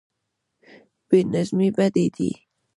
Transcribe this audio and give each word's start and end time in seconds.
بې 1.07 1.19
نظمي 1.33 1.69
بد 1.77 1.95
دی. 2.15 2.31